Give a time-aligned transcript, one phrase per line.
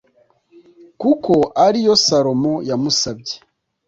[1.01, 1.33] kuko
[1.65, 3.35] ari yo salomo yamusabye.